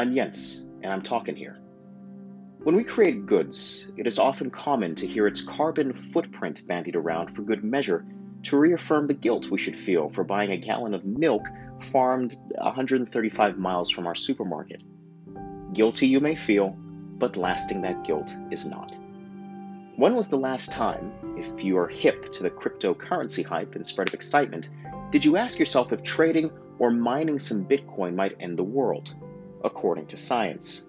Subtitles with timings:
[0.00, 1.58] I'm Jens, and I'm talking here.
[2.62, 7.36] When we create goods, it is often common to hear its carbon footprint bandied around
[7.36, 8.06] for good measure
[8.44, 11.46] to reaffirm the guilt we should feel for buying a gallon of milk
[11.80, 14.82] farmed 135 miles from our supermarket.
[15.74, 16.70] Guilty you may feel,
[17.18, 18.96] but lasting that guilt is not.
[19.96, 24.08] When was the last time, if you are hip to the cryptocurrency hype and spread
[24.08, 24.70] of excitement,
[25.10, 29.14] did you ask yourself if trading or mining some Bitcoin might end the world,
[29.64, 30.88] according to science?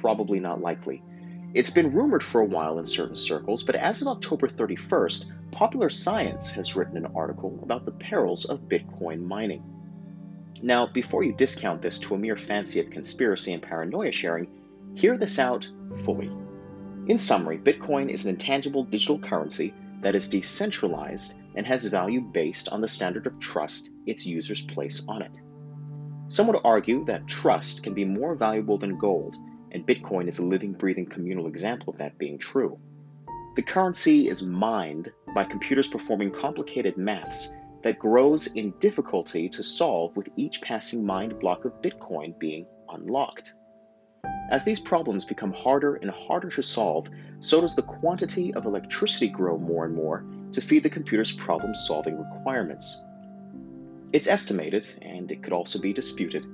[0.00, 1.02] Probably not likely.
[1.54, 5.90] It's been rumored for a while in certain circles, but as of October 31st, Popular
[5.90, 9.62] Science has written an article about the perils of Bitcoin mining.
[10.62, 14.48] Now, before you discount this to a mere fancy of conspiracy and paranoia sharing,
[14.94, 15.68] hear this out
[16.04, 16.30] fully.
[17.08, 22.68] In summary, Bitcoin is an intangible digital currency that is decentralized and has value based
[22.68, 25.38] on the standard of trust its users place on it.
[26.32, 29.36] Some would argue that trust can be more valuable than gold,
[29.70, 32.78] and Bitcoin is a living, breathing communal example of that being true.
[33.54, 40.16] The currency is mined by computers performing complicated maths that grows in difficulty to solve
[40.16, 43.52] with each passing mined block of Bitcoin being unlocked.
[44.50, 47.10] As these problems become harder and harder to solve,
[47.40, 51.74] so does the quantity of electricity grow more and more to feed the computer's problem
[51.74, 53.04] solving requirements.
[54.12, 56.46] It's estimated, and it could also be disputed,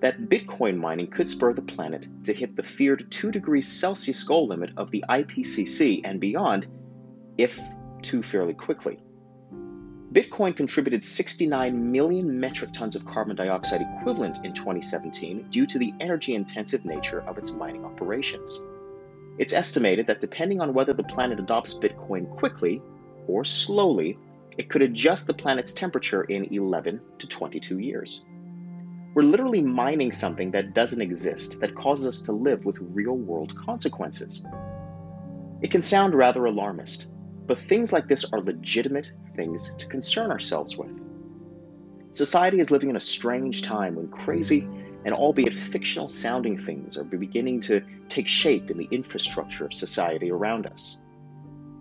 [0.00, 4.48] that Bitcoin mining could spur the planet to hit the feared 2 degrees Celsius goal
[4.48, 6.66] limit of the IPCC and beyond,
[7.38, 7.60] if
[8.02, 8.98] too fairly quickly.
[10.12, 15.94] Bitcoin contributed 69 million metric tons of carbon dioxide equivalent in 2017 due to the
[16.00, 18.64] energy intensive nature of its mining operations.
[19.38, 22.82] It's estimated that depending on whether the planet adopts Bitcoin quickly
[23.26, 24.18] or slowly,
[24.56, 28.26] it could adjust the planet's temperature in 11 to 22 years.
[29.14, 33.56] We're literally mining something that doesn't exist, that causes us to live with real world
[33.56, 34.44] consequences.
[35.62, 37.06] It can sound rather alarmist,
[37.46, 40.90] but things like this are legitimate things to concern ourselves with.
[42.10, 44.68] Society is living in a strange time when crazy
[45.04, 50.30] and albeit fictional sounding things are beginning to take shape in the infrastructure of society
[50.30, 50.98] around us.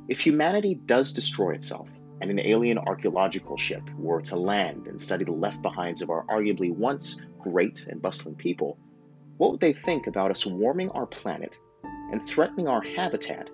[0.08, 1.88] If humanity does destroy itself,
[2.24, 6.26] and an alien archaeological ship were to land and study the left behinds of our
[6.28, 8.78] arguably once great and bustling people,
[9.36, 13.50] what would they think about us warming our planet and threatening our habitat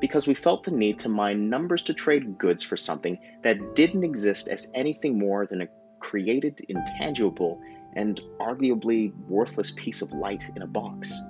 [0.00, 4.02] because we felt the need to mine numbers to trade goods for something that didn't
[4.02, 5.68] exist as anything more than a
[6.00, 7.60] created, intangible,
[7.94, 11.20] and arguably worthless piece of light in a box.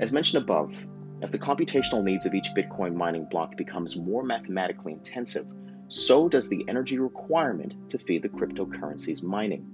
[0.00, 0.76] As mentioned above,
[1.22, 5.46] as the computational needs of each Bitcoin mining block becomes more mathematically intensive,
[5.88, 9.66] so does the energy requirement to feed the cryptocurrency's mining.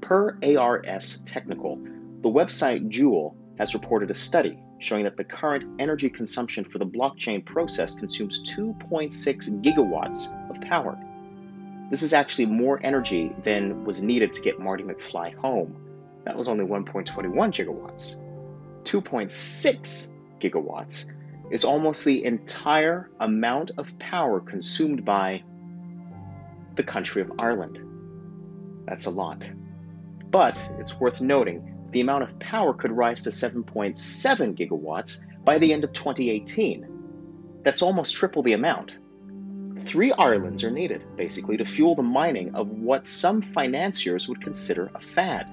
[0.00, 1.76] Per Ars Technica,
[2.20, 6.86] the website Joule has reported a study showing that the current energy consumption for the
[6.86, 9.12] blockchain process consumes 2.6
[9.62, 10.98] gigawatts of power.
[11.90, 15.76] This is actually more energy than was needed to get Marty McFly home.
[16.24, 18.18] That was only 1.21 gigawatts.
[18.84, 21.12] 2.6 gigawatts
[21.52, 25.42] is almost the entire amount of power consumed by
[26.76, 27.78] the country of Ireland.
[28.86, 29.48] That's a lot.
[30.30, 33.94] But it's worth noting the amount of power could rise to 7.7
[34.56, 37.60] gigawatts by the end of 2018.
[37.62, 38.98] That's almost triple the amount.
[39.78, 44.90] Three Irelands are needed, basically, to fuel the mining of what some financiers would consider
[44.94, 45.50] a fad.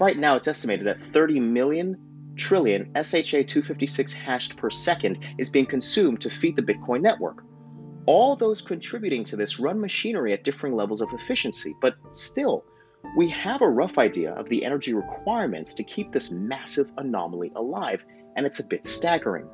[0.00, 2.07] Right now, it's estimated that 30 million
[2.38, 7.44] trillion SHA 256 hashed per second is being consumed to feed the Bitcoin network.
[8.06, 12.64] All those contributing to this run machinery at differing levels of efficiency, but still,
[13.16, 18.02] we have a rough idea of the energy requirements to keep this massive anomaly alive,
[18.36, 19.48] and it's a bit staggering.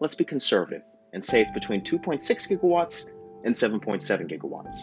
[0.00, 3.12] Let's be conservative and say it's between 2.6 gigawatts
[3.44, 4.76] and 7.7 gigawatts.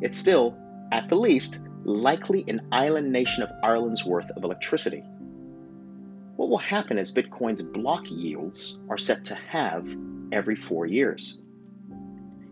[0.00, 0.56] It's still,
[0.92, 5.04] at the least, likely an island nation of Ireland's worth of electricity.
[6.38, 9.92] What will happen as Bitcoin's block yields are set to halve
[10.30, 11.42] every four years?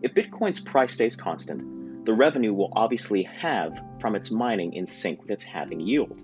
[0.02, 5.22] If Bitcoin's price stays constant, the revenue will obviously halve from its mining in sync
[5.22, 6.20] with its halving yield.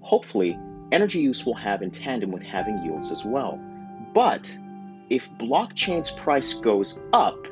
[0.00, 0.58] Hopefully,
[0.92, 3.58] energy use will have in tandem with halving yields as well.
[4.12, 4.54] But
[5.08, 7.46] if blockchain's price goes up,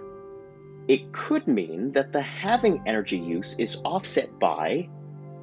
[0.89, 4.91] it could mean that the halving energy use is offset by,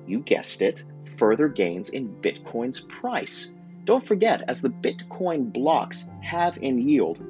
[0.06, 0.86] you guessed it,
[1.18, 3.56] further gains in Bitcoin's price.
[3.86, 7.22] Don't forget, as the Bitcoin blocks have in yield,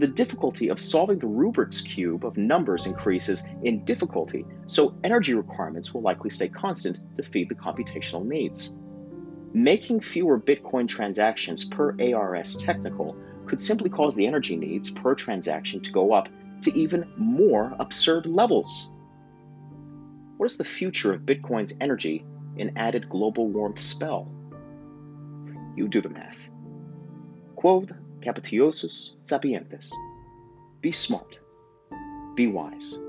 [0.00, 5.92] the difficulty of solving the Rubik's Cube of numbers increases in difficulty, so energy requirements
[5.92, 8.78] will likely stay constant to feed the computational needs.
[9.52, 13.12] Making fewer Bitcoin transactions per Ars Technica
[13.46, 16.28] could simply cause the energy needs per transaction to go up
[16.62, 18.90] to even more absurd levels.
[20.38, 22.24] What is the future of Bitcoin's energy
[22.56, 24.32] in added global warmth spell?
[25.76, 26.48] You do the math.
[27.56, 29.92] Quod capitiosus sapientes.
[30.80, 31.38] Be smart.
[32.34, 33.02] Be wise.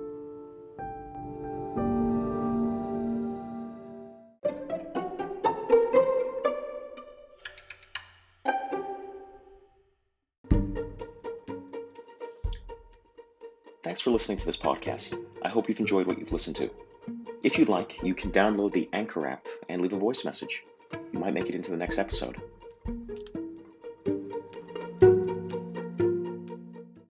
[13.83, 15.15] Thanks for listening to this podcast.
[15.41, 16.69] I hope you've enjoyed what you've listened to.
[17.43, 20.63] If you'd like, you can download the Anchor app and leave a voice message.
[21.11, 22.41] You might make it into the next episode.